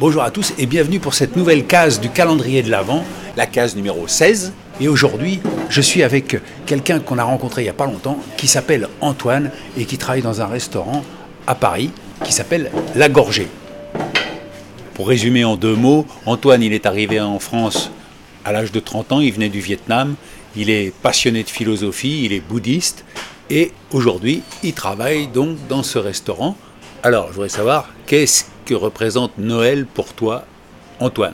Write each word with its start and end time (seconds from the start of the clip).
Bonjour 0.00 0.22
à 0.22 0.30
tous 0.30 0.54
et 0.56 0.64
bienvenue 0.64 0.98
pour 0.98 1.12
cette 1.12 1.36
nouvelle 1.36 1.66
case 1.66 2.00
du 2.00 2.08
calendrier 2.08 2.62
de 2.62 2.70
l'Avent, 2.70 3.04
la 3.36 3.44
case 3.44 3.76
numéro 3.76 4.08
16. 4.08 4.54
Et 4.80 4.88
aujourd'hui, 4.88 5.40
je 5.68 5.82
suis 5.82 6.02
avec 6.02 6.38
quelqu'un 6.64 7.00
qu'on 7.00 7.18
a 7.18 7.22
rencontré 7.22 7.60
il 7.60 7.64
n'y 7.64 7.70
a 7.70 7.74
pas 7.74 7.84
longtemps, 7.84 8.18
qui 8.38 8.48
s'appelle 8.48 8.88
Antoine 9.02 9.50
et 9.76 9.84
qui 9.84 9.98
travaille 9.98 10.22
dans 10.22 10.40
un 10.40 10.46
restaurant 10.46 11.04
à 11.46 11.54
Paris 11.54 11.90
qui 12.24 12.32
s'appelle 12.32 12.70
La 12.94 13.10
Gorgée. 13.10 13.48
Pour 14.94 15.06
résumer 15.08 15.44
en 15.44 15.56
deux 15.56 15.76
mots, 15.76 16.06
Antoine, 16.24 16.62
il 16.62 16.72
est 16.72 16.86
arrivé 16.86 17.20
en 17.20 17.38
France 17.38 17.90
à 18.46 18.52
l'âge 18.52 18.72
de 18.72 18.80
30 18.80 19.12
ans, 19.12 19.20
il 19.20 19.34
venait 19.34 19.50
du 19.50 19.60
Vietnam, 19.60 20.14
il 20.56 20.70
est 20.70 20.94
passionné 21.02 21.42
de 21.42 21.50
philosophie, 21.50 22.22
il 22.24 22.32
est 22.32 22.40
bouddhiste 22.40 23.04
et 23.50 23.70
aujourd'hui, 23.92 24.40
il 24.62 24.72
travaille 24.72 25.26
donc 25.26 25.58
dans 25.68 25.82
ce 25.82 25.98
restaurant. 25.98 26.56
Alors, 27.02 27.28
je 27.28 27.32
voudrais 27.32 27.48
savoir, 27.48 27.88
qu'est-ce 28.04 28.44
que 28.66 28.74
représente 28.74 29.38
Noël 29.38 29.86
pour 29.86 30.12
toi, 30.12 30.44
Antoine? 30.98 31.32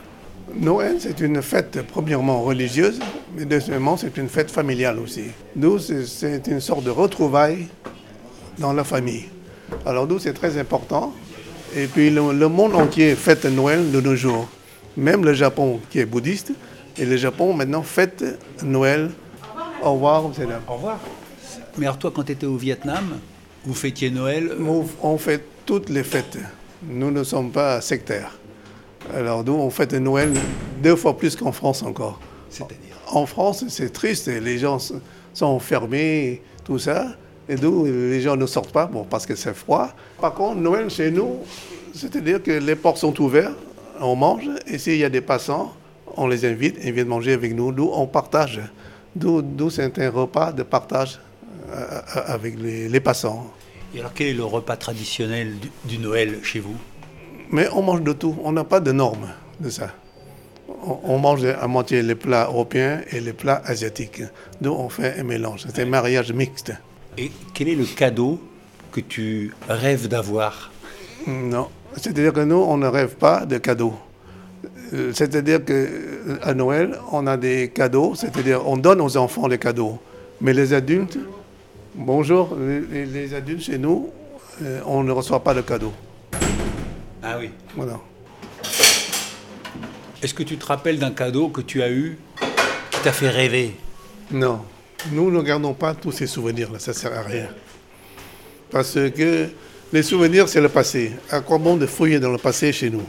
Noël, 0.54 0.98
c'est 1.00 1.18
une 1.18 1.42
fête 1.42 1.82
premièrement 1.82 2.42
religieuse, 2.42 3.00
mais 3.36 3.46
deuxièmement, 3.46 3.96
c'est 3.96 4.16
une 4.16 4.28
fête 4.28 4.48
familiale 4.48 5.00
aussi. 5.00 5.24
Nous, 5.56 5.80
c'est 5.80 6.46
une 6.46 6.60
sorte 6.60 6.84
de 6.84 6.90
retrouvaille 6.90 7.66
dans 8.58 8.72
la 8.72 8.84
famille. 8.84 9.24
Alors 9.84 10.06
nous, 10.06 10.20
c'est 10.20 10.34
très 10.34 10.56
important. 10.56 11.12
Et 11.74 11.88
puis 11.88 12.10
le, 12.10 12.48
monde 12.48 12.76
entier 12.76 13.16
fête 13.16 13.44
Noël 13.44 13.90
de 13.90 14.00
nos 14.00 14.14
jours. 14.14 14.48
Même 14.96 15.24
le 15.24 15.34
Japon, 15.34 15.80
qui 15.90 15.98
est 15.98 16.06
bouddhiste, 16.06 16.52
et 16.96 17.04
le 17.04 17.16
Japon 17.16 17.52
maintenant 17.54 17.82
fête 17.82 18.24
Noël. 18.62 19.10
Au 19.82 19.94
revoir, 19.94 20.26
Au 20.26 20.74
revoir. 20.74 21.00
Mais 21.76 21.86
alors 21.86 21.98
toi, 21.98 22.12
quand 22.14 22.22
tu 22.22 22.32
étais 22.32 22.46
au 22.46 22.56
Vietnam, 22.56 23.18
vous 23.64 23.74
fêtiez 23.74 24.10
Noël 24.10 24.52
On 25.02 25.18
toutes 25.66 25.88
les 25.90 26.04
fêtes. 26.04 26.38
Nous 26.82 27.10
ne 27.10 27.24
sommes 27.24 27.50
pas 27.50 27.80
sectaires. 27.80 28.38
Alors 29.14 29.44
nous, 29.44 29.54
on 29.54 29.68
fête 29.70 29.92
Noël 29.94 30.32
deux 30.82 30.96
fois 30.96 31.16
plus 31.16 31.36
qu'en 31.36 31.52
France 31.52 31.82
encore. 31.82 32.20
C'est-à-dire 32.48 32.96
En 33.08 33.26
France, 33.26 33.64
c'est 33.68 33.92
triste. 33.92 34.28
Les 34.28 34.58
gens 34.58 34.78
sont 35.34 35.58
fermés, 35.58 36.42
tout 36.64 36.78
ça. 36.78 37.08
Et 37.48 37.56
nous, 37.56 37.84
les 37.84 38.20
gens 38.20 38.36
ne 38.36 38.46
sortent 38.46 38.72
pas, 38.72 38.86
bon, 38.86 39.04
parce 39.04 39.26
que 39.26 39.36
c'est 39.36 39.54
froid. 39.54 39.90
Par 40.20 40.34
contre, 40.34 40.56
Noël 40.56 40.90
chez 40.90 41.10
nous, 41.10 41.36
c'est-à-dire 41.94 42.42
que 42.42 42.50
les 42.50 42.74
portes 42.74 42.98
sont 42.98 43.20
ouvertes, 43.20 43.54
on 44.00 44.16
mange, 44.16 44.48
et 44.66 44.78
s'il 44.78 44.96
y 44.96 45.04
a 45.04 45.08
des 45.08 45.20
passants, 45.20 45.72
on 46.16 46.26
les 46.26 46.44
invite, 46.44 46.76
ils 46.82 46.92
viennent 46.92 47.08
manger 47.08 47.32
avec 47.32 47.54
nous. 47.54 47.72
Nous, 47.72 47.90
on 47.92 48.06
partage. 48.06 48.60
D'où 49.14 49.70
c'est 49.70 49.98
un 49.98 50.10
repas 50.10 50.52
de 50.52 50.62
partage 50.62 51.20
euh, 51.70 52.00
avec 52.26 52.56
les, 52.58 53.00
passants. 53.00 53.46
Et 53.94 54.00
alors, 54.00 54.12
quel 54.14 54.28
est 54.28 54.34
le 54.34 54.44
repas 54.44 54.76
traditionnel 54.76 55.54
du, 55.84 55.98
Noël 55.98 56.40
chez 56.42 56.60
vous? 56.60 56.76
Mais 57.50 57.68
on 57.72 57.82
mange 57.82 58.02
de 58.02 58.12
tout. 58.12 58.36
On 58.42 58.52
n'a 58.52 58.64
pas 58.64 58.80
de 58.80 58.92
normes 58.92 59.28
de 59.60 59.70
ça. 59.70 59.90
On, 61.04 61.18
mange 61.18 61.44
à 61.44 61.66
moitié 61.66 62.02
les 62.02 62.14
plats 62.14 62.46
européens 62.46 63.00
et 63.10 63.20
les 63.20 63.32
plats 63.32 63.62
asiatiques. 63.64 64.22
Nous, 64.60 64.72
on 64.72 64.88
fait 64.88 65.18
un 65.18 65.22
mélange. 65.22 65.64
C'est 65.66 65.82
un 65.82 65.86
mariage 65.86 66.32
mixte. 66.32 66.72
Et 67.16 67.30
quel 67.54 67.68
est 67.68 67.74
le 67.74 67.84
cadeau 67.84 68.40
que 68.92 69.00
tu 69.00 69.54
rêves 69.68 70.08
d'avoir? 70.08 70.72
Non. 71.26 71.68
C'est-à-dire 71.96 72.32
que 72.32 72.40
nous, 72.40 72.56
on 72.56 72.76
ne 72.76 72.86
rêve 72.88 73.16
pas 73.16 73.46
de 73.46 73.58
cadeaux. 73.58 73.94
Euh, 74.92 75.12
c'est-à-dire 75.12 75.60
qu'à 75.64 76.54
Noël, 76.54 76.98
on 77.12 77.26
a 77.26 77.36
des 77.36 77.70
cadeaux, 77.70 78.14
c'est-à-dire 78.14 78.68
on 78.68 78.76
donne 78.76 79.00
aux 79.00 79.16
enfants 79.16 79.46
les 79.46 79.58
cadeaux. 79.58 79.98
Mais 80.40 80.52
les 80.52 80.72
adultes, 80.72 81.18
Bonjour, 81.98 82.54
les, 82.92 83.32
adultes 83.32 83.62
chez 83.62 83.78
nous, 83.78 84.10
euh, 84.62 84.80
on 84.84 85.02
ne 85.02 85.12
reçoit 85.12 85.42
pas 85.42 85.54
de 85.54 85.62
cadeaux. 85.62 85.94
Ah 87.22 87.38
oui. 87.38 87.50
Voilà. 87.74 87.98
Est-ce 90.22 90.34
que 90.34 90.42
tu 90.42 90.58
te 90.58 90.66
rappelles 90.66 90.98
d'un 90.98 91.12
cadeau 91.12 91.48
que 91.48 91.62
tu 91.62 91.82
as 91.82 91.90
eu 91.90 92.18
qui 92.90 93.00
t'a 93.00 93.12
fait 93.12 93.30
rêver? 93.30 93.74
Non. 94.30 94.60
Nous 95.10 95.30
ne 95.30 95.40
gardons 95.40 95.72
pas 95.72 95.94
tous 95.94 96.12
ces 96.12 96.26
souvenirs-là, 96.26 96.78
ça 96.78 96.90
ne 96.90 96.96
sert 96.96 97.18
à 97.18 97.22
rien. 97.22 97.48
Parce 98.70 98.92
que 98.92 99.48
les 99.90 100.02
souvenirs, 100.02 100.50
c'est 100.50 100.60
le 100.60 100.68
passé. 100.68 101.12
À 101.30 101.40
quoi 101.40 101.56
bon 101.56 101.78
de 101.78 101.86
fouiller 101.86 102.20
dans 102.20 102.30
le 102.30 102.38
passé 102.38 102.72
chez 102.72 102.90
nous? 102.90 103.06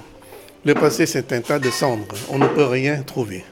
Le 0.64 0.74
passé, 0.74 1.06
c'est 1.06 1.34
un 1.34 1.42
tas 1.42 1.60
de 1.60 1.70
cendres. 1.72 2.16
On 2.30 2.38
ne 2.38 2.48
peut 2.48 2.66
rien 2.66 3.02
trouver. 3.02 3.44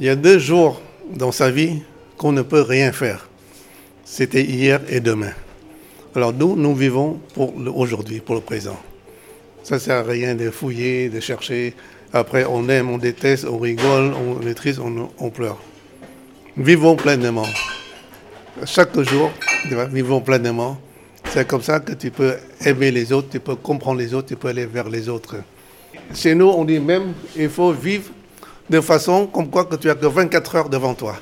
Il 0.00 0.06
y 0.06 0.08
a 0.08 0.16
deux 0.16 0.38
jours 0.38 0.80
dans 1.14 1.32
sa 1.32 1.50
vie 1.50 1.82
qu'on 2.16 2.32
ne 2.32 2.42
peut 2.42 2.62
rien 2.62 2.92
faire 2.92 3.28
c'était 4.12 4.44
hier 4.44 4.82
et 4.90 5.00
demain. 5.00 5.32
Alors 6.14 6.34
nous, 6.34 6.54
nous 6.54 6.74
vivons 6.74 7.18
pour 7.32 7.54
aujourd'hui, 7.74 8.20
pour 8.20 8.34
le 8.34 8.42
présent. 8.42 8.78
Ça 9.62 9.76
ne 9.76 9.80
sert 9.80 9.96
à 9.96 10.02
rien 10.02 10.34
de 10.34 10.50
fouiller, 10.50 11.08
de 11.08 11.18
chercher. 11.18 11.72
Après, 12.12 12.44
on 12.44 12.68
aime, 12.68 12.90
on 12.90 12.98
déteste, 12.98 13.46
on 13.46 13.58
rigole, 13.58 14.12
on 14.12 14.46
est 14.46 14.52
triste, 14.52 14.80
on, 14.80 15.30
pleure. 15.30 15.56
Vivons 16.58 16.94
pleinement. 16.94 17.46
Chaque 18.66 19.00
jour, 19.00 19.30
vivons 19.90 20.20
pleinement. 20.20 20.76
C'est 21.30 21.48
comme 21.48 21.62
ça 21.62 21.80
que 21.80 21.94
tu 21.94 22.10
peux 22.10 22.34
aimer 22.66 22.90
les 22.90 23.14
autres, 23.14 23.30
tu 23.30 23.40
peux 23.40 23.56
comprendre 23.56 23.98
les 23.98 24.12
autres, 24.12 24.28
tu 24.28 24.36
peux 24.36 24.48
aller 24.48 24.66
vers 24.66 24.90
les 24.90 25.08
autres. 25.08 25.36
Chez 26.14 26.34
nous, 26.34 26.48
on 26.48 26.66
dit 26.66 26.80
même, 26.80 27.14
il 27.34 27.48
faut 27.48 27.72
vivre 27.72 28.10
de 28.68 28.80
façon 28.82 29.26
comme 29.26 29.48
quoi 29.48 29.64
que 29.64 29.76
tu 29.76 29.88
as 29.88 29.94
que 29.94 30.04
24 30.04 30.56
heures 30.56 30.68
devant 30.68 30.92
toi. 30.92 31.16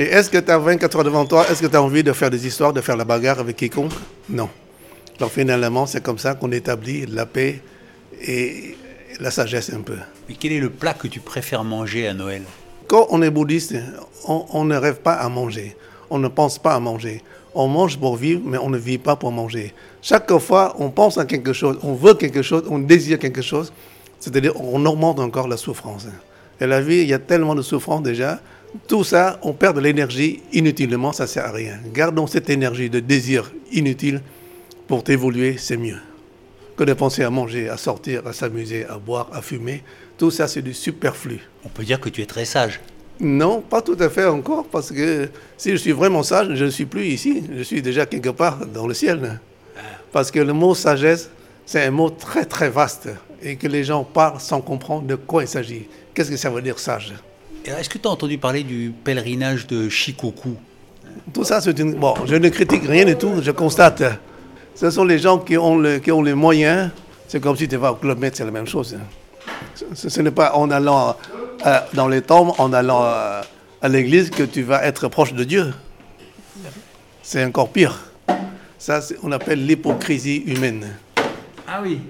Et 0.00 0.04
est-ce 0.04 0.30
que 0.30 0.38
tu 0.38 0.50
as 0.50 0.56
24 0.56 0.96
heures 0.96 1.04
devant 1.04 1.26
toi 1.26 1.44
Est-ce 1.50 1.60
que 1.60 1.66
tu 1.66 1.76
as 1.76 1.82
envie 1.82 2.02
de 2.02 2.14
faire 2.14 2.30
des 2.30 2.46
histoires, 2.46 2.72
de 2.72 2.80
faire 2.80 2.96
la 2.96 3.04
bagarre 3.04 3.38
avec 3.38 3.56
quiconque? 3.56 3.92
Non. 4.30 4.48
Donc 5.18 5.30
finalement, 5.30 5.84
c'est 5.84 6.02
comme 6.02 6.16
ça 6.16 6.34
qu'on 6.34 6.50
établit 6.52 7.04
la 7.04 7.26
paix 7.26 7.60
et 8.26 8.78
la 9.20 9.30
sagesse 9.30 9.70
un 9.74 9.82
peu. 9.82 9.98
Mais 10.26 10.36
quel 10.40 10.52
est 10.52 10.58
le 10.58 10.70
plat 10.70 10.94
que 10.94 11.06
tu 11.06 11.20
préfères 11.20 11.64
manger 11.64 12.08
à 12.08 12.14
Noël? 12.14 12.44
Quand 12.86 13.08
on 13.10 13.20
est 13.20 13.28
bouddhiste, 13.28 13.74
on, 14.26 14.64
ne 14.64 14.74
rêve 14.74 15.00
pas 15.00 15.12
à 15.12 15.28
manger. 15.28 15.76
On 16.08 16.18
ne 16.18 16.28
pense 16.28 16.58
pas 16.58 16.72
à 16.72 16.80
manger. 16.80 17.22
On 17.54 17.68
mange 17.68 17.98
pour 17.98 18.16
vivre, 18.16 18.40
mais 18.42 18.56
on 18.56 18.70
ne 18.70 18.78
vit 18.78 18.96
pas 18.96 19.16
pour 19.16 19.32
manger. 19.32 19.74
Chaque 20.00 20.34
fois, 20.38 20.76
on 20.78 20.88
pense 20.88 21.18
à 21.18 21.26
quelque 21.26 21.52
chose, 21.52 21.78
on 21.82 21.92
veut 21.92 22.14
quelque 22.14 22.40
chose, 22.40 22.62
on 22.70 22.78
désire 22.78 23.18
quelque 23.18 23.42
chose. 23.42 23.70
C'est-à-dire, 24.18 24.58
on 24.58 24.86
augmente 24.86 25.20
encore 25.20 25.46
la 25.46 25.58
souffrance. 25.58 26.06
Et 26.58 26.66
la 26.66 26.80
vie, 26.80 27.02
il 27.02 27.08
y 27.08 27.14
a 27.14 27.18
tellement 27.18 27.54
de 27.54 27.60
souffrance 27.60 28.02
déjà 28.02 28.40
tout 28.86 29.04
ça, 29.04 29.38
on 29.42 29.52
perd 29.52 29.76
de 29.76 29.80
l'énergie 29.80 30.42
inutilement, 30.52 31.12
ça 31.12 31.24
ne 31.24 31.28
sert 31.28 31.46
à 31.46 31.52
rien. 31.52 31.78
Gardons 31.92 32.26
cette 32.26 32.50
énergie 32.50 32.90
de 32.90 33.00
désir 33.00 33.52
inutile 33.72 34.22
pour 34.86 35.02
évoluer, 35.08 35.56
c'est 35.58 35.76
mieux. 35.76 35.98
Que 36.76 36.84
de 36.84 36.92
penser 36.94 37.22
à 37.22 37.30
manger, 37.30 37.68
à 37.68 37.76
sortir, 37.76 38.26
à 38.26 38.32
s'amuser, 38.32 38.86
à 38.86 38.98
boire, 38.98 39.28
à 39.32 39.42
fumer, 39.42 39.82
tout 40.18 40.30
ça 40.30 40.48
c'est 40.48 40.62
du 40.62 40.74
superflu. 40.74 41.40
On 41.64 41.68
peut 41.68 41.84
dire 41.84 42.00
que 42.00 42.08
tu 42.08 42.22
es 42.22 42.26
très 42.26 42.44
sage. 42.44 42.80
Non, 43.20 43.60
pas 43.60 43.82
tout 43.82 43.96
à 44.00 44.08
fait 44.08 44.24
encore, 44.24 44.66
parce 44.66 44.90
que 44.90 45.28
si 45.58 45.72
je 45.72 45.76
suis 45.76 45.92
vraiment 45.92 46.22
sage, 46.22 46.54
je 46.54 46.64
ne 46.64 46.70
suis 46.70 46.86
plus 46.86 47.06
ici, 47.06 47.44
je 47.54 47.62
suis 47.62 47.82
déjà 47.82 48.06
quelque 48.06 48.30
part 48.30 48.66
dans 48.66 48.86
le 48.86 48.94
ciel. 48.94 49.40
Parce 50.10 50.30
que 50.30 50.40
le 50.40 50.52
mot 50.52 50.74
sagesse, 50.74 51.30
c'est 51.66 51.82
un 51.84 51.90
mot 51.90 52.08
très 52.08 52.44
très 52.46 52.70
vaste 52.70 53.10
et 53.42 53.56
que 53.56 53.68
les 53.68 53.84
gens 53.84 54.04
parlent 54.04 54.40
sans 54.40 54.60
comprendre 54.60 55.06
de 55.06 55.16
quoi 55.16 55.42
il 55.42 55.48
s'agit. 55.48 55.86
Qu'est-ce 56.14 56.30
que 56.30 56.36
ça 56.36 56.50
veut 56.50 56.62
dire 56.62 56.78
sage? 56.78 57.14
Est-ce 57.64 57.88
que 57.88 57.98
tu 57.98 58.08
as 58.08 58.10
entendu 58.10 58.38
parler 58.38 58.62
du 58.62 58.92
pèlerinage 59.04 59.66
de 59.66 59.88
Shikoku? 59.88 60.56
Tout 61.32 61.44
ça, 61.44 61.60
c'est 61.60 61.78
une. 61.78 61.94
Bon, 61.94 62.14
je 62.26 62.36
ne 62.36 62.48
critique 62.48 62.84
rien 62.86 63.04
du 63.04 63.16
tout, 63.16 63.34
je 63.42 63.50
constate. 63.50 64.02
Ce 64.74 64.90
sont 64.90 65.04
les 65.04 65.18
gens 65.18 65.38
qui 65.38 65.56
ont, 65.56 65.82
qui 66.00 66.10
ont 66.12 66.22
les 66.22 66.34
moyens. 66.34 66.90
C'est 67.28 67.40
comme 67.40 67.56
si 67.56 67.68
tu 67.68 67.76
vas 67.76 67.92
au 67.92 67.96
club 67.96 68.18
med, 68.18 68.34
c'est 68.34 68.44
la 68.44 68.50
même 68.50 68.66
chose. 68.66 68.96
Ce, 69.94 70.20
n'est 70.20 70.30
pas 70.30 70.54
en 70.54 70.70
allant 70.70 71.16
euh, 71.66 71.78
dans 71.94 72.08
les 72.08 72.22
tombes, 72.22 72.52
en 72.58 72.72
allant 72.72 73.02
euh, 73.04 73.42
à 73.82 73.88
l'église 73.88 74.30
que 74.30 74.42
tu 74.42 74.62
vas 74.62 74.84
être 74.84 75.08
proche 75.08 75.32
de 75.32 75.44
Dieu. 75.44 75.72
C'est 77.22 77.44
encore 77.44 77.70
pire. 77.70 77.98
Ça, 78.78 79.00
on 79.22 79.30
appelle 79.32 79.64
l'hypocrisie 79.64 80.38
humaine. 80.46 80.88
Ah 81.68 81.80
oui 81.82 82.00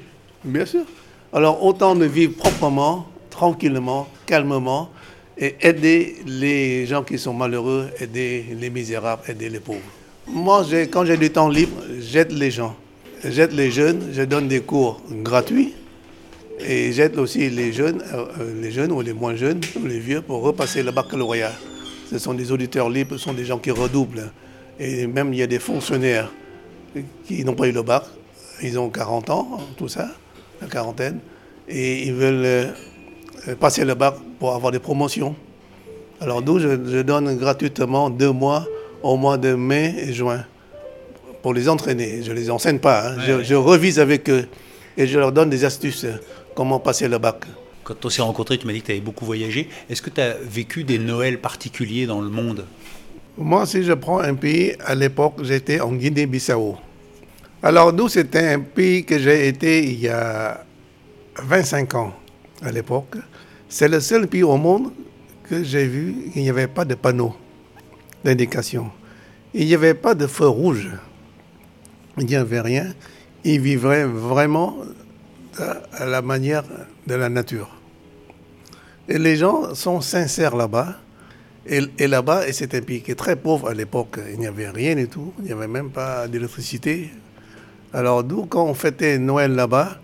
Bien 0.44 0.64
sûr. 0.64 0.84
Alors, 1.32 1.62
autant 1.64 1.94
de 1.94 2.06
vivre 2.06 2.36
proprement, 2.36 3.06
tranquillement, 3.28 4.08
calmement, 4.26 4.90
et 5.40 5.56
aider 5.62 6.16
les 6.26 6.86
gens 6.86 7.02
qui 7.02 7.18
sont 7.18 7.32
malheureux, 7.32 7.88
aider 7.98 8.44
les 8.60 8.68
misérables, 8.68 9.22
aider 9.26 9.48
les 9.48 9.60
pauvres. 9.60 9.80
Moi, 10.26 10.64
quand 10.92 11.06
j'ai 11.06 11.16
du 11.16 11.30
temps 11.30 11.48
libre, 11.48 11.82
j'aide 11.98 12.30
les 12.32 12.50
gens. 12.50 12.76
J'aide 13.24 13.52
les 13.52 13.70
jeunes, 13.70 14.10
je 14.12 14.22
donne 14.22 14.48
des 14.48 14.60
cours 14.60 15.00
gratuits. 15.10 15.74
Et 16.60 16.92
j'aide 16.92 17.18
aussi 17.18 17.48
les 17.48 17.72
jeunes, 17.72 18.02
euh, 18.12 18.26
euh, 18.38 18.62
les 18.62 18.70
jeunes 18.70 18.92
ou 18.92 19.00
les 19.00 19.14
moins 19.14 19.34
jeunes, 19.34 19.60
ou 19.82 19.86
les 19.86 19.98
vieux, 19.98 20.20
pour 20.20 20.42
repasser 20.42 20.82
le 20.82 20.90
baccalauréat. 20.90 21.52
Ce 22.10 22.18
sont 22.18 22.34
des 22.34 22.52
auditeurs 22.52 22.90
libres, 22.90 23.16
ce 23.16 23.24
sont 23.24 23.32
des 23.32 23.46
gens 23.46 23.58
qui 23.58 23.70
redoublent. 23.70 24.30
Et 24.78 25.06
même 25.06 25.32
il 25.32 25.38
y 25.38 25.42
a 25.42 25.46
des 25.46 25.58
fonctionnaires 25.58 26.30
qui 27.26 27.44
n'ont 27.44 27.54
pas 27.54 27.66
eu 27.66 27.72
le 27.72 27.82
bac. 27.82 28.04
Ils 28.62 28.78
ont 28.78 28.90
40 28.90 29.30
ans, 29.30 29.60
tout 29.78 29.88
ça, 29.88 30.10
la 30.60 30.66
quarantaine. 30.66 31.20
Et 31.66 32.02
ils 32.02 32.12
veulent 32.12 32.44
euh, 32.44 32.66
passer 33.54 33.84
le 33.84 33.94
bac 33.94 34.14
pour 34.38 34.54
avoir 34.54 34.72
des 34.72 34.78
promotions. 34.78 35.34
Alors 36.20 36.42
d'où 36.42 36.58
je, 36.58 37.02
donne 37.02 37.36
gratuitement 37.36 38.10
deux 38.10 38.32
mois 38.32 38.66
au 39.02 39.16
mois 39.16 39.38
de 39.38 39.54
mai 39.54 39.94
et 39.98 40.12
juin 40.12 40.44
pour 41.42 41.54
les 41.54 41.68
entraîner. 41.68 42.22
Je 42.22 42.30
ne 42.30 42.36
les 42.36 42.50
enseigne 42.50 42.78
pas, 42.78 43.10
hein. 43.12 43.40
je, 43.42 43.54
revise 43.54 43.98
avec 43.98 44.28
eux 44.28 44.46
et 44.96 45.06
je 45.06 45.18
leur 45.18 45.32
donne 45.32 45.48
des 45.48 45.64
astuces 45.64 46.06
comment 46.54 46.78
passer 46.78 47.08
le 47.08 47.18
bac. 47.18 47.44
Quand 47.84 48.04
on 48.04 48.10
s'est 48.10 48.22
rencontrés, 48.22 48.58
tu 48.58 48.66
m'as 48.66 48.72
dit 48.72 48.82
que 48.82 48.86
tu 48.86 48.92
avais 48.92 49.00
beaucoup 49.00 49.24
voyagé. 49.24 49.68
Est-ce 49.88 50.02
que 50.02 50.10
tu 50.10 50.20
as 50.20 50.34
vécu 50.42 50.84
des 50.84 50.98
Noëls 50.98 51.38
particuliers 51.40 52.06
dans 52.06 52.20
le 52.20 52.28
monde? 52.28 52.66
Moi, 53.38 53.64
si 53.64 53.82
je 53.82 53.94
prends 53.94 54.18
un 54.20 54.34
pays, 54.34 54.74
à 54.84 54.94
l'époque, 54.94 55.42
j'étais 55.42 55.80
en 55.80 55.92
Guinée-Bissau. 55.92 56.76
Alors, 57.62 57.92
nous, 57.92 58.08
c'était 58.08 58.48
un 58.48 58.60
pays 58.60 59.04
que 59.04 59.18
j'ai 59.18 59.48
été 59.48 59.82
il 59.84 60.00
y 60.00 60.08
a 60.08 60.64
25 61.42 61.94
ans 61.94 62.12
à 62.62 62.70
l'époque. 62.70 63.16
C'est 63.72 63.86
le 63.86 64.00
seul 64.00 64.26
pays 64.26 64.42
au 64.42 64.56
monde 64.56 64.90
que 65.44 65.62
j'ai 65.62 65.86
vu 65.86 66.32
qu'il 66.32 66.42
n'y 66.42 66.50
avait 66.50 66.66
pas 66.66 66.84
de 66.84 66.96
panneau 66.96 67.36
d'indication. 68.24 68.90
Il 69.54 69.64
n'y 69.64 69.74
avait 69.74 69.94
pas 69.94 70.16
de 70.16 70.26
feu 70.26 70.48
rouge. 70.48 70.90
Il 72.18 72.26
n'y 72.26 72.34
avait 72.34 72.60
rien. 72.60 72.92
Ils 73.44 73.60
vivraient 73.60 74.06
vraiment 74.06 74.78
à 75.92 76.04
la 76.04 76.20
manière 76.20 76.64
de 77.06 77.14
la 77.14 77.28
nature. 77.28 77.70
Et 79.08 79.18
les 79.18 79.36
gens 79.36 79.72
sont 79.76 80.00
sincères 80.00 80.56
là-bas. 80.56 80.96
Et, 81.64 82.08
là-bas, 82.08 82.48
et 82.48 82.52
c'est 82.52 82.74
un 82.74 82.80
pays 82.80 83.02
qui 83.02 83.12
est 83.12 83.14
très 83.14 83.36
pauvre 83.36 83.68
à 83.68 83.74
l'époque, 83.74 84.18
il 84.32 84.40
n'y 84.40 84.46
avait 84.46 84.70
rien 84.70 84.96
du 84.96 85.08
tout, 85.08 85.32
il 85.38 85.44
n'y 85.44 85.52
avait 85.52 85.68
même 85.68 85.90
pas 85.90 86.26
d'électricité. 86.26 87.10
Alors, 87.92 88.24
nous, 88.24 88.46
quand 88.46 88.64
on 88.64 88.74
fêtait 88.74 89.18
Noël 89.18 89.54
là-bas, 89.54 89.98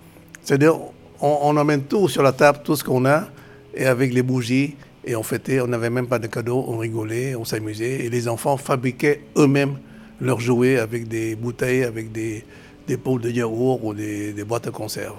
c'est-à-dire, 0.45 0.77
on, 1.21 1.39
on, 1.43 1.57
emmène 1.57 1.83
tout 1.85 2.09
sur 2.09 2.23
la 2.23 2.33
table, 2.33 2.61
tout 2.63 2.77
ce 2.77 2.85
qu'on 2.85 3.07
a, 3.07 3.27
et 3.77 3.87
avec 3.87 4.13
les 4.13 4.23
bougies, 4.23 4.75
et 5.05 5.15
on 5.15 5.23
fêtait, 5.23 5.61
on 5.61 5.69
n'avait 5.69 5.91
même 5.91 6.09
pas 6.09 6.19
de 6.19 6.27
cadeaux, 6.27 6.65
on 6.67 6.79
rigolait, 6.79 7.35
on 7.37 7.45
s'amusait, 7.45 8.05
et 8.05 8.11
les 8.11 8.27
enfants 8.27 8.57
fabriquaient 8.57 9.21
eux-mêmes 9.37 9.79
leurs 10.21 10.41
jouets 10.41 10.79
avec 10.79 11.07
des 11.07 11.37
bouteilles, 11.37 11.85
avec 11.85 12.11
des, 12.11 12.45
des 12.89 12.97
pots 12.97 13.19
de 13.19 13.31
yaourt 13.31 13.81
ou 13.83 13.95
des, 13.95 14.33
des 14.33 14.45
boîtes 14.45 14.65
de 14.65 14.71
conserve. 14.71 15.17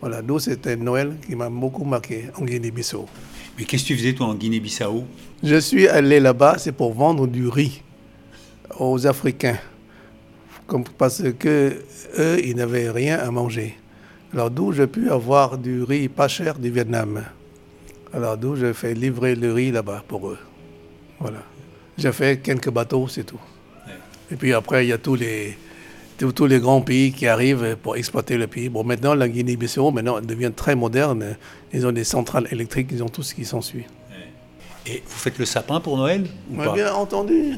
Voilà, 0.00 0.22
nous, 0.22 0.38
c'était 0.38 0.76
Noël 0.76 1.16
qui 1.26 1.36
m'a 1.36 1.48
beaucoup 1.48 1.84
marqué 1.84 2.24
en 2.38 2.44
Guinée-Bissau. 2.44 3.06
Mais 3.56 3.64
qu'est-ce 3.64 3.82
que 3.84 3.88
tu 3.88 3.96
faisais, 3.96 4.12
toi, 4.12 4.26
en 4.26 4.34
Guinée-Bissau? 4.34 5.04
Je 5.42 5.56
suis 5.56 5.86
allé 5.86 6.20
là-bas, 6.20 6.56
c'est 6.58 6.72
pour 6.72 6.92
vendre 6.92 7.26
du 7.26 7.48
riz 7.48 7.82
aux 8.78 9.06
Africains. 9.06 9.58
Comme, 10.66 10.84
parce 10.84 11.22
que 11.38 11.82
eux, 12.18 12.40
ils 12.44 12.56
n'avaient 12.56 12.90
rien 12.90 13.18
à 13.18 13.30
manger. 13.30 13.76
Alors, 14.32 14.50
d'où 14.50 14.72
j'ai 14.72 14.86
pu 14.86 15.10
avoir 15.10 15.58
du 15.58 15.82
riz 15.82 16.08
pas 16.08 16.28
cher 16.28 16.58
du 16.58 16.70
Vietnam. 16.70 17.24
Alors, 18.12 18.36
d'où 18.36 18.56
je 18.56 18.72
fais 18.72 18.94
livrer 18.94 19.34
le 19.34 19.52
riz 19.52 19.70
là-bas 19.70 20.02
pour 20.06 20.28
eux. 20.28 20.38
Voilà. 21.20 21.42
J'ai 21.96 22.12
fait 22.12 22.40
quelques 22.42 22.70
bateaux, 22.70 23.06
c'est 23.08 23.24
tout. 23.24 23.40
Et 24.32 24.36
puis 24.36 24.52
après, 24.52 24.84
il 24.84 24.88
y 24.88 24.92
a 24.92 24.98
tous 24.98 25.16
les, 25.16 25.56
tous 26.18 26.46
les 26.46 26.58
grands 26.58 26.80
pays 26.80 27.12
qui 27.12 27.26
arrivent 27.26 27.76
pour 27.82 27.96
exploiter 27.96 28.36
le 28.36 28.46
pays. 28.46 28.68
Bon, 28.68 28.84
maintenant, 28.84 29.14
la 29.14 29.28
Guinée-Bissau, 29.28 29.90
maintenant, 29.90 30.20
devient 30.20 30.52
très 30.54 30.74
moderne. 30.74 31.36
Ils 31.72 31.86
ont 31.86 31.92
des 31.92 32.04
centrales 32.04 32.46
électriques, 32.50 32.88
ils 32.92 33.02
ont 33.02 33.08
tout 33.08 33.22
ce 33.22 33.34
qui 33.34 33.44
s'ensuit. 33.44 33.84
Et 34.86 35.02
vous 35.06 35.18
faites 35.18 35.38
le 35.38 35.44
sapin 35.44 35.78
pour 35.78 35.98
Noël 35.98 36.24
ou 36.50 36.56
pas 36.56 36.72
Bien 36.72 36.94
entendu. 36.94 37.54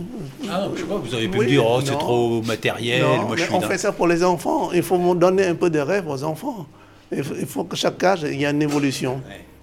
Ah, 0.51 0.69
je 0.75 0.81
sais 0.81 0.87
pas, 0.87 0.97
vous 0.97 1.15
avez 1.15 1.29
pu 1.29 1.39
me 1.39 1.47
dire, 1.47 1.65
oh, 1.65 1.81
c'est 1.83 1.93
trop 1.93 2.43
matériel. 2.43 3.05
moi, 3.27 3.37
je 3.37 3.45
suis 3.45 3.55
on 3.55 3.61
fait 3.61 3.79
ça 3.79 3.93
pour 3.93 4.09
les 4.09 4.25
enfants. 4.25 4.73
Il 4.73 4.83
faut 4.83 5.15
donner 5.15 5.47
un 5.47 5.55
peu 5.55 5.71
de 5.71 5.79
rêve 5.79 6.09
aux 6.09 6.25
enfants. 6.25 6.67
Il 7.13 7.23
faut, 7.23 7.65
que 7.65 7.77
chaque 7.77 8.03
âge, 8.03 8.23
il 8.23 8.41
y 8.41 8.45
ait 8.45 8.51
une 8.51 8.63
évolution. 8.63 9.21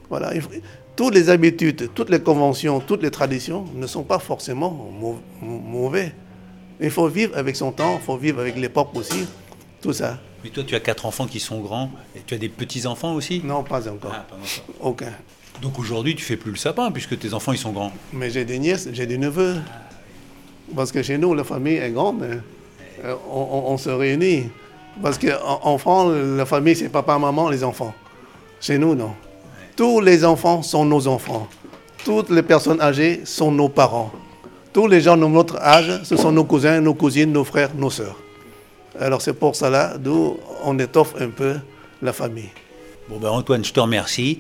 Voilà. 0.09 0.33
toutes 0.95 1.13
les 1.13 1.29
habitudes, 1.29 1.89
toutes 1.93 2.09
les 2.09 2.19
conventions, 2.19 2.79
toutes 2.79 3.03
les 3.03 3.11
traditions 3.11 3.65
ne 3.75 3.87
sont 3.87 4.03
pas 4.03 4.19
forcément 4.19 4.89
mauvais. 5.41 6.13
Il 6.81 6.91
faut 6.91 7.07
vivre 7.07 7.37
avec 7.37 7.55
son 7.55 7.71
temps, 7.71 7.99
il 8.01 8.05
faut 8.05 8.17
vivre 8.17 8.39
avec 8.39 8.55
l'époque 8.55 8.89
aussi, 8.95 9.27
tout 9.81 9.93
ça. 9.93 10.17
Mais 10.43 10.49
toi, 10.49 10.63
tu 10.65 10.75
as 10.75 10.79
quatre 10.79 11.05
enfants 11.05 11.27
qui 11.27 11.39
sont 11.39 11.59
grands, 11.59 11.91
et 12.15 12.21
tu 12.25 12.33
as 12.33 12.37
des 12.37 12.49
petits-enfants 12.49 13.13
aussi? 13.13 13.41
Non, 13.43 13.63
pas 13.63 13.89
encore. 13.89 14.13
Ah, 14.13 14.25
pas 14.29 14.35
encore. 14.35 14.75
Aucun. 14.79 15.11
Donc 15.61 15.77
aujourd'hui, 15.77 16.15
tu 16.15 16.23
fais 16.23 16.37
plus 16.37 16.51
le 16.51 16.57
sapin, 16.57 16.91
puisque 16.91 17.19
tes 17.19 17.33
enfants, 17.33 17.51
ils 17.51 17.57
sont 17.57 17.73
grands. 17.73 17.91
Mais 18.13 18.29
j'ai 18.29 18.45
des 18.45 18.59
nièces, 18.59 18.87
j'ai 18.93 19.05
des 19.05 19.17
neveux. 19.17 19.57
Parce 20.75 20.91
que 20.91 21.03
chez 21.03 21.17
nous, 21.17 21.33
la 21.33 21.43
famille 21.43 21.75
est 21.75 21.91
grande. 21.91 22.23
Euh, 23.03 23.15
on, 23.29 23.77
se 23.77 23.89
réunit. 23.89 24.49
Parce 25.01 25.17
qu'en 25.17 25.59
en 25.63 25.77
France, 25.77 26.13
la 26.13 26.45
famille, 26.45 26.75
c'est 26.75 26.89
papa, 26.89 27.17
maman, 27.17 27.49
les 27.49 27.63
enfants. 27.63 27.93
Chez 28.61 28.77
nous, 28.77 28.95
non. 28.95 29.13
Tous 29.79 30.01
les 30.01 30.25
enfants 30.25 30.61
sont 30.61 30.83
nos 30.83 31.07
enfants. 31.07 31.47
Toutes 32.03 32.31
les 32.31 32.43
personnes 32.43 32.81
âgées 32.81 33.21
sont 33.23 33.49
nos 33.49 33.69
parents. 33.69 34.11
Tous 34.73 34.87
les 34.87 34.99
gens 34.99 35.15
de 35.15 35.25
notre 35.25 35.55
âge, 35.55 36.03
ce 36.03 36.17
sont 36.17 36.33
nos 36.33 36.43
cousins, 36.43 36.81
nos 36.81 36.93
cousines, 36.93 37.31
nos 37.31 37.45
frères, 37.45 37.73
nos 37.73 37.89
sœurs. 37.89 38.17
Alors 38.99 39.21
c'est 39.21 39.31
pour 39.31 39.55
cela, 39.55 39.97
d'où 39.97 40.35
on 40.65 40.77
étoffe 40.79 41.15
un 41.17 41.29
peu 41.29 41.55
la 42.01 42.11
famille. 42.11 42.49
Bon 43.07 43.19
ben 43.19 43.29
Antoine, 43.29 43.63
je 43.63 43.71
te 43.71 43.79
remercie. 43.79 44.39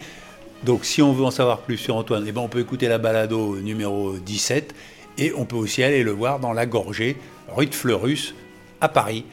Donc 0.65 0.83
si 0.83 1.01
on 1.01 1.13
veut 1.13 1.23
en 1.23 1.31
savoir 1.31 1.59
plus 1.59 1.77
sur 1.77 1.95
Antoine, 1.95 2.25
eh 2.27 2.33
ben, 2.33 2.41
on 2.41 2.49
peut 2.49 2.59
écouter 2.59 2.89
la 2.89 2.97
balado 2.97 3.55
numéro 3.61 4.17
17 4.17 4.75
et 5.19 5.31
on 5.37 5.45
peut 5.45 5.55
aussi 5.55 5.83
aller 5.83 6.03
le 6.03 6.11
voir 6.11 6.41
dans 6.41 6.51
la 6.51 6.65
Gorgée, 6.65 7.15
rue 7.47 7.67
de 7.67 7.75
Fleurus, 7.75 8.35
à 8.81 8.89
Paris. 8.89 9.23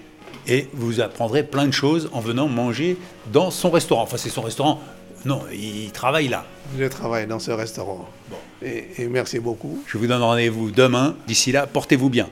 Et 0.46 0.68
vous 0.72 1.00
apprendrez 1.00 1.42
plein 1.42 1.66
de 1.66 1.72
choses 1.72 2.08
en 2.12 2.20
venant 2.20 2.46
manger 2.46 2.96
dans 3.32 3.50
son 3.50 3.70
restaurant. 3.70 4.02
Enfin 4.02 4.18
c'est 4.18 4.30
son 4.30 4.42
restaurant, 4.42 4.80
non, 5.24 5.42
il 5.52 5.90
travaille 5.92 6.28
là. 6.28 6.44
Je 6.78 6.84
travaille 6.84 7.26
dans 7.26 7.38
ce 7.38 7.50
restaurant. 7.50 8.08
Bon. 8.30 8.36
Et, 8.62 9.08
merci 9.08 9.38
beaucoup. 9.38 9.82
Je 9.86 9.98
vous 9.98 10.06
donne 10.06 10.22
rendez-vous 10.22 10.70
demain. 10.70 11.16
D'ici 11.26 11.52
là, 11.52 11.66
portez-vous 11.66 12.10
bien. 12.10 12.28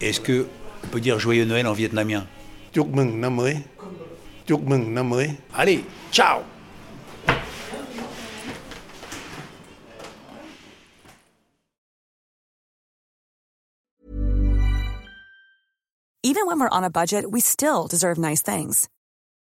Est-ce 0.00 0.20
que 0.20 0.46
on 0.84 0.88
peut 0.88 1.00
dire 1.00 1.18
joyeux 1.18 1.44
Noël 1.44 1.66
en 1.66 1.72
vietnamien? 1.72 2.26
Chúc 2.72 2.94
mừng 2.94 3.20
năm 3.20 3.36
mới. 3.36 3.56
Chúc 4.46 4.60
mừng 4.68 4.94
năm 4.94 5.10
mới. 5.10 5.30
Allez, 5.52 5.80
ciao. 6.12 6.42
Even 16.22 16.46
when 16.46 16.58
we're 16.58 16.68
on 16.68 16.84
a 16.84 16.90
budget, 16.90 17.30
we 17.30 17.40
still 17.40 17.86
deserve 17.86 18.18
nice 18.18 18.42
things. 18.42 18.88